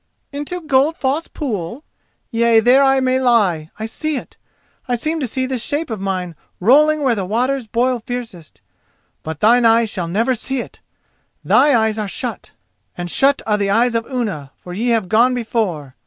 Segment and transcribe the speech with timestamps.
[0.31, 3.69] "Into Goldfoss pool?—yea, there I may lie.
[3.77, 7.99] I see it!—I seem to see this shape of mine rolling where the waters boil
[7.99, 10.79] fiercest—but thine eyes shall never see it!
[11.43, 12.49] Thy eyes are shut,
[12.97, 15.93] and shut are the eyes of Unna, for ye have gone before!